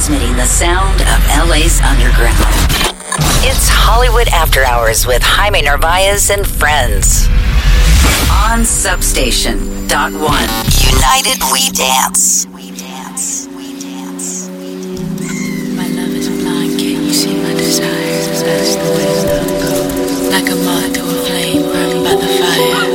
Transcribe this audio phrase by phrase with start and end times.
[0.00, 2.40] transmitting the sound of LA's underground.
[3.44, 7.28] It's Hollywood After Hours with Jaime Narvaez and friends.
[8.48, 9.60] On Substation.
[9.88, 10.48] Dot one.
[10.72, 12.46] United We Dance.
[12.48, 13.46] We dance.
[13.52, 14.48] We dance.
[15.76, 18.40] My love is blind, can't you see my desire?
[18.40, 20.32] That's the way love goes.
[20.32, 22.88] Like a moth to a flame burned by the fire.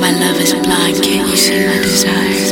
[0.00, 2.51] My love is blind, can't you see my desire?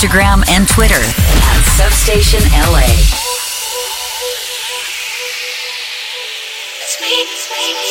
[0.00, 2.40] Instagram and Twitter at Substation
[2.72, 2.88] LA.
[6.80, 7.90] It's me, it's me,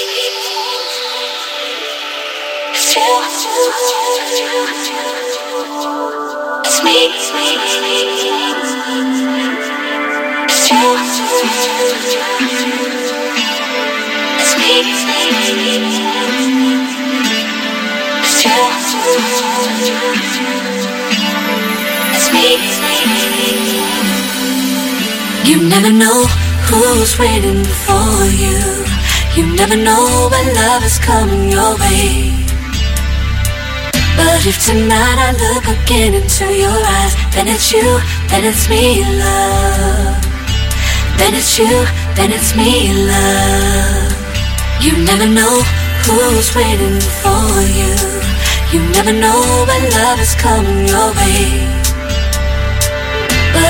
[25.49, 26.25] You never know
[26.67, 28.59] who's waiting for you.
[29.35, 32.31] You never know when love is coming your way.
[34.15, 39.03] But if tonight I look again into your eyes, then it's you, then it's me,
[39.03, 40.21] love.
[41.17, 41.73] Then it's you,
[42.15, 44.15] then it's me, love.
[44.79, 45.55] You never know
[46.05, 47.93] who's waiting for you.
[48.71, 51.88] You never know when love is coming your way.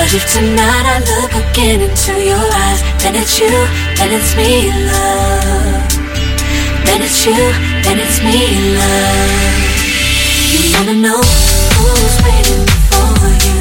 [0.00, 3.52] But if tonight I look again into your eyes, then it's you,
[4.00, 5.92] then it's me, love.
[6.88, 7.36] Then it's you,
[7.84, 8.48] then it's me,
[8.80, 9.60] love.
[10.56, 13.12] You never know who's waiting for
[13.44, 13.60] you.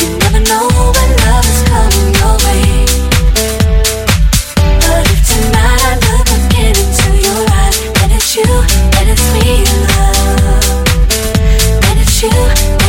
[0.00, 0.64] You never know
[0.96, 2.88] when love is coming your way.
[4.80, 8.48] But if tonight I look again into your eyes, then it's you,
[8.96, 10.88] then it's me, love.
[11.84, 12.79] Then it's you,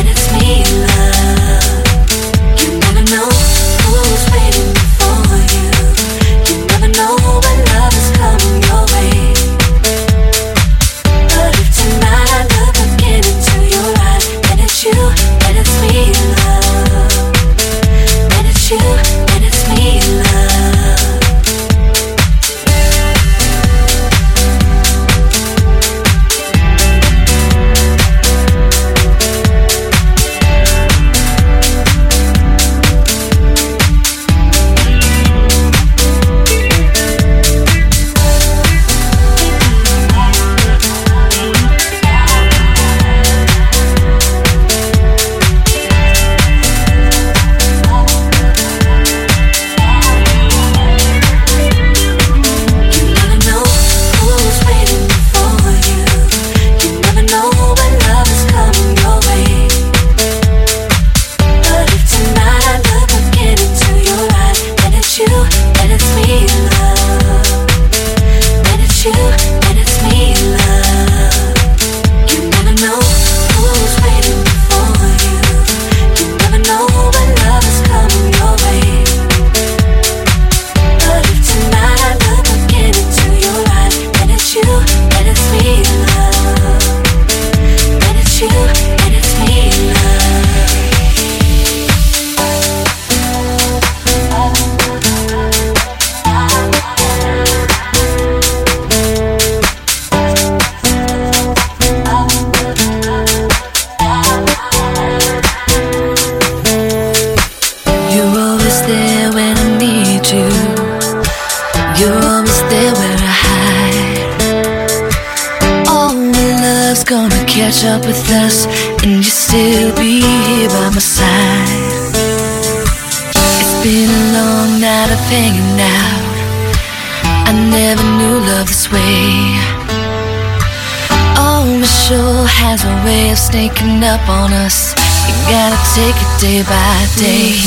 [134.04, 134.94] up on us.
[135.26, 137.58] You gotta take it day by day.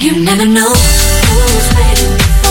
[0.00, 2.41] You never know who's waiting.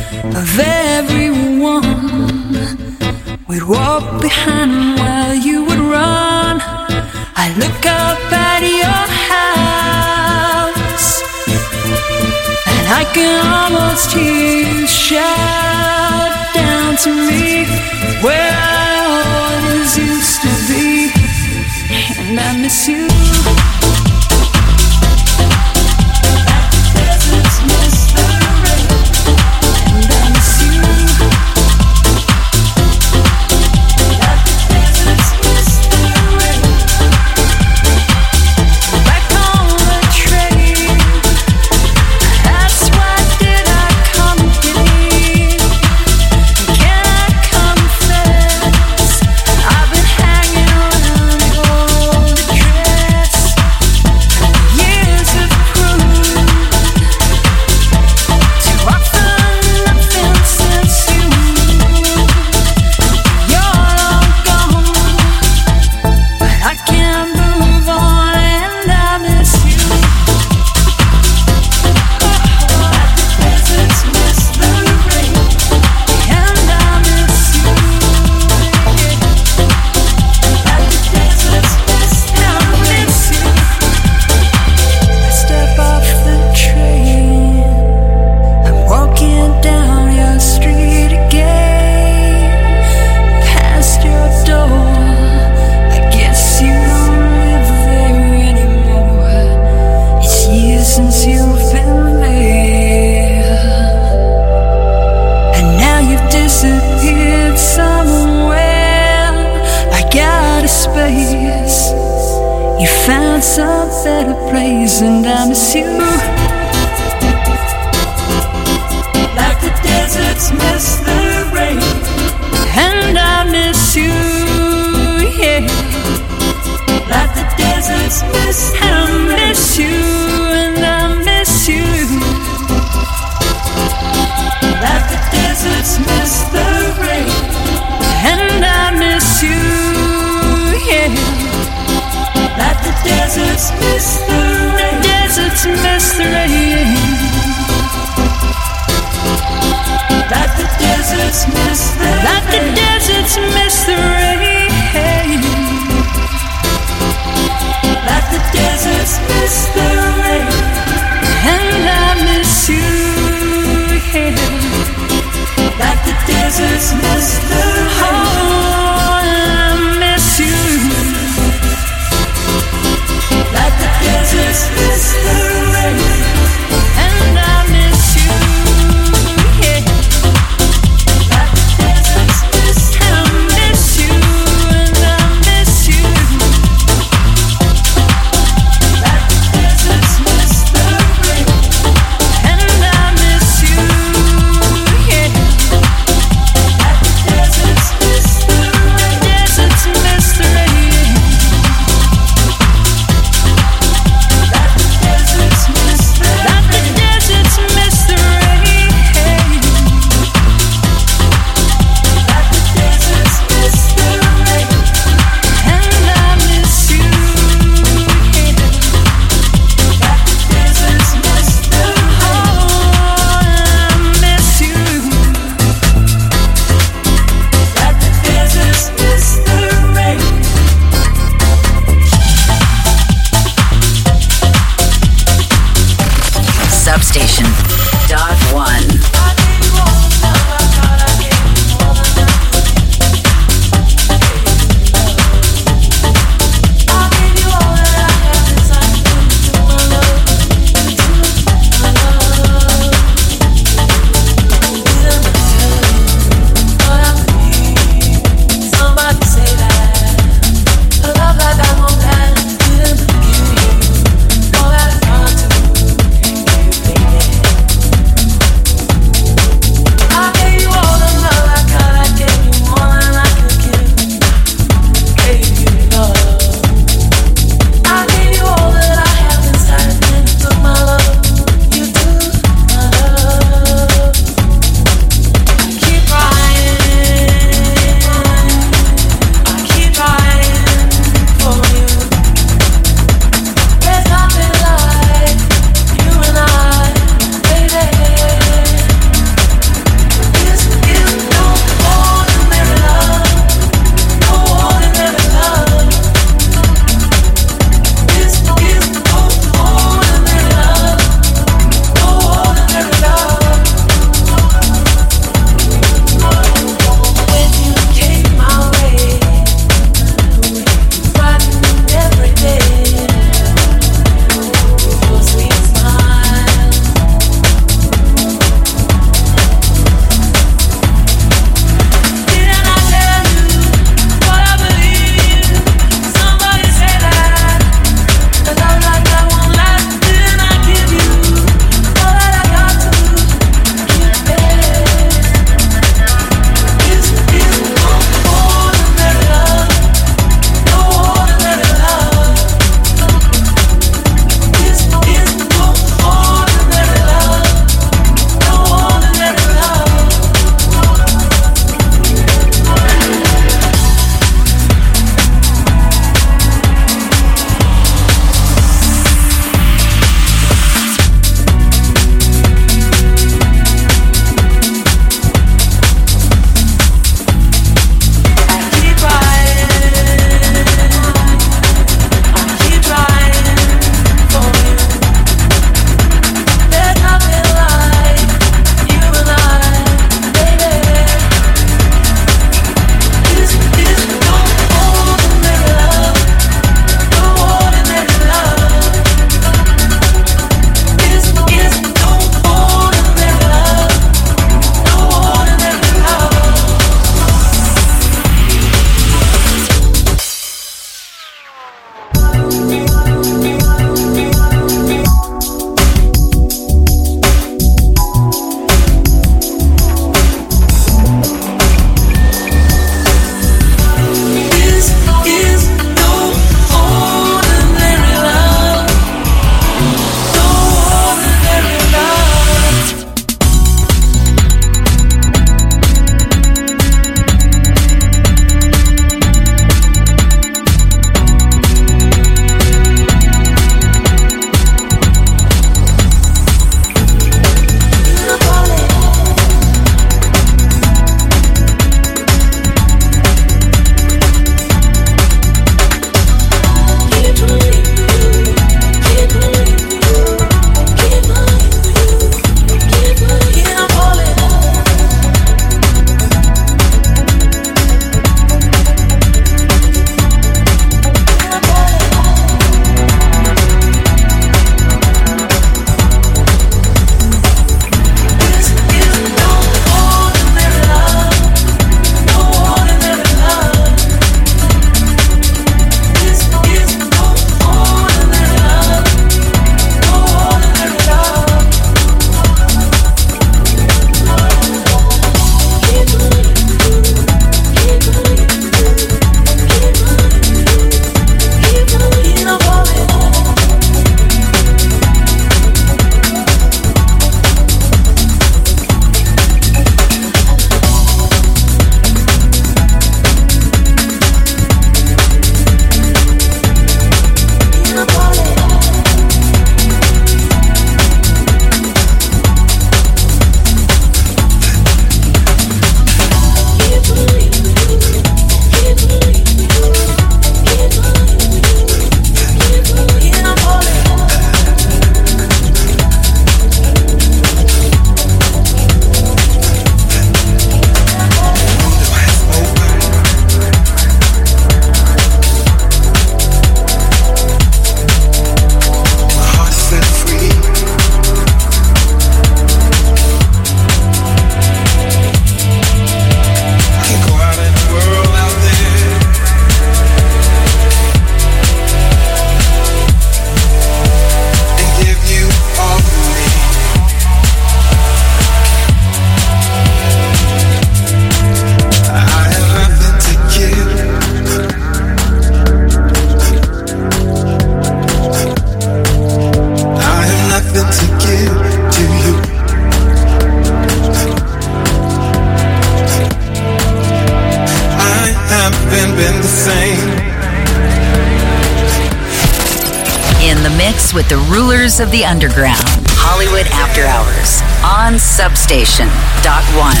[595.12, 595.84] the underground.
[596.16, 599.06] Hollywood After Hours on Substation.
[599.44, 600.00] Dot one.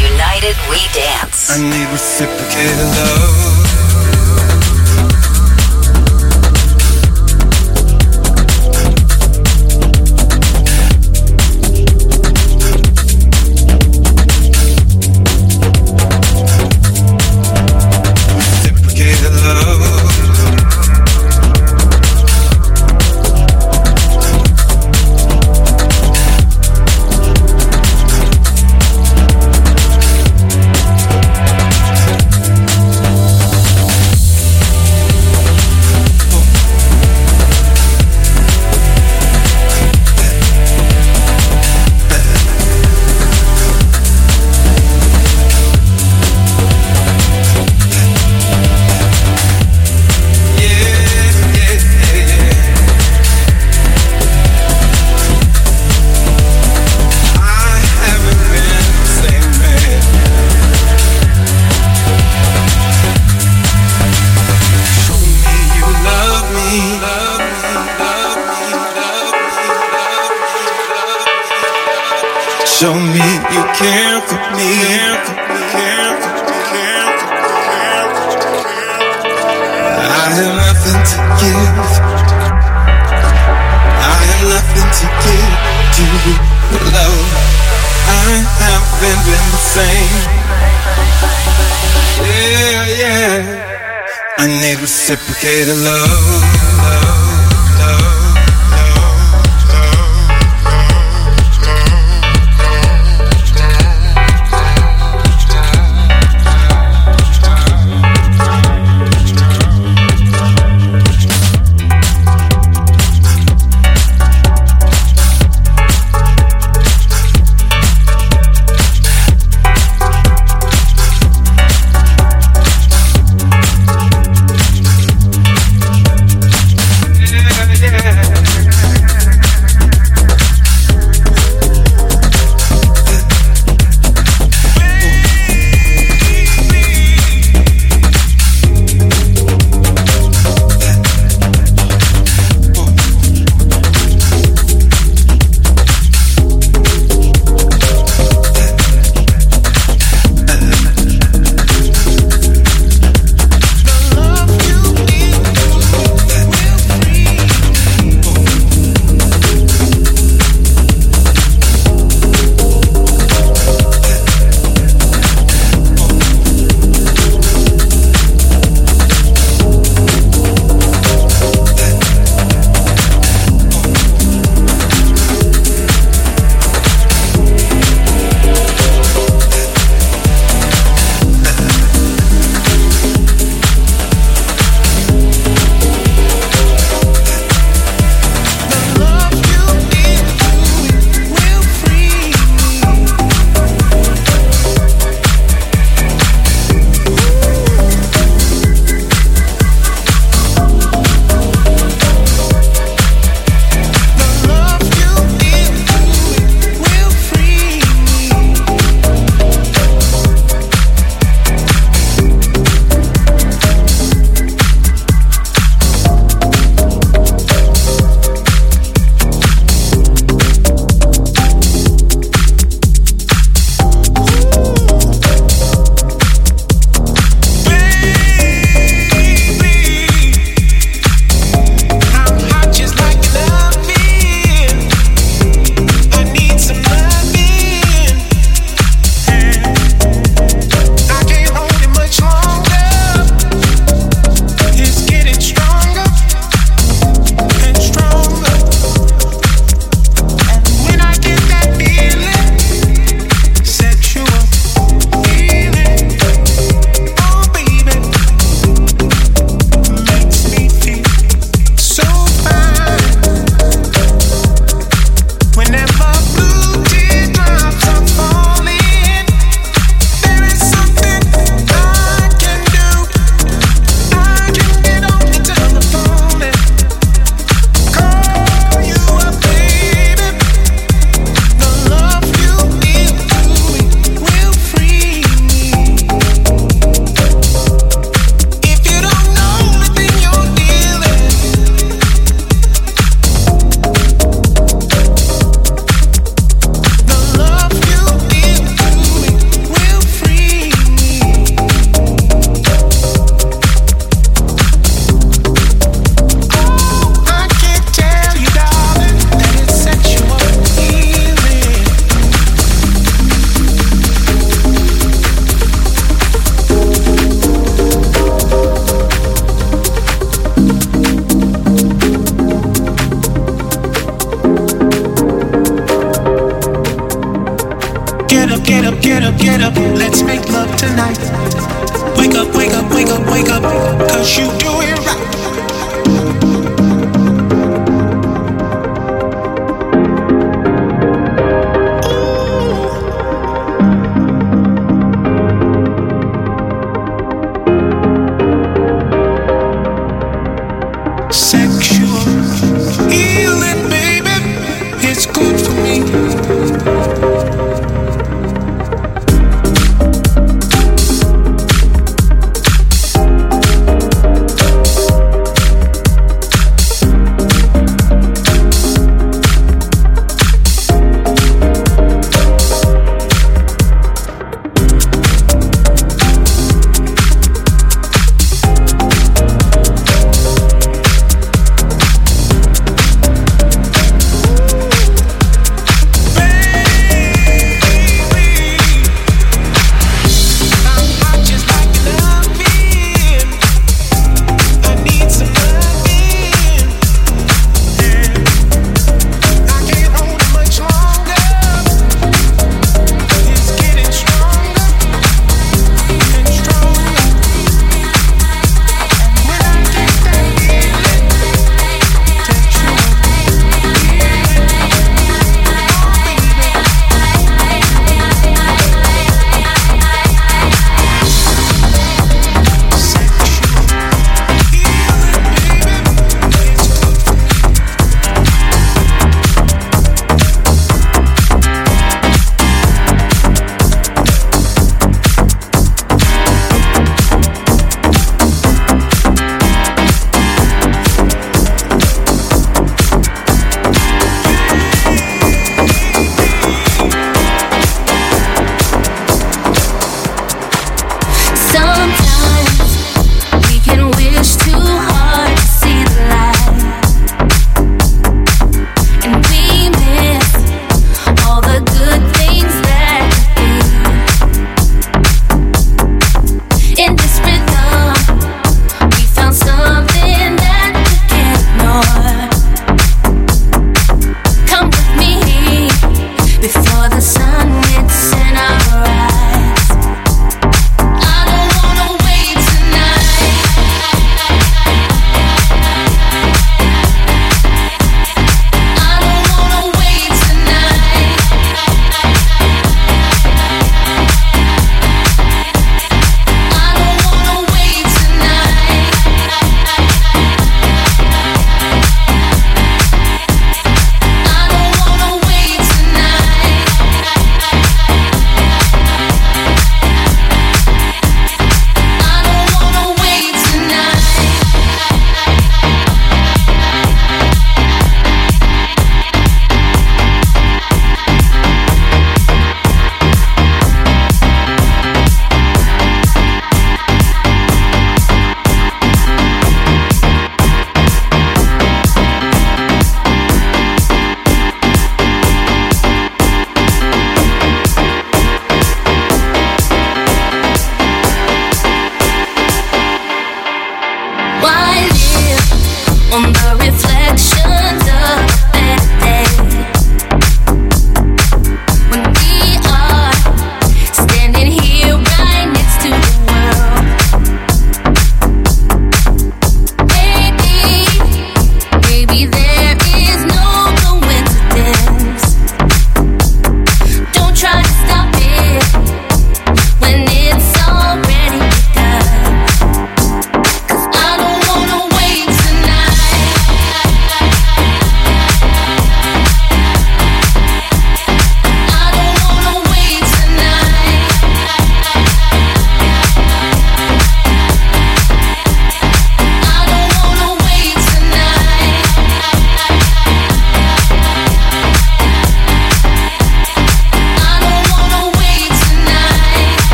[0.00, 1.52] United We Dance.
[1.52, 3.15] I need reciprocated love.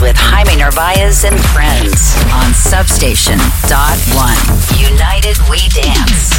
[0.00, 3.38] With Jaime Narvaez and friends on Substation.
[3.68, 4.36] Dot one.
[4.80, 6.32] United We Dance.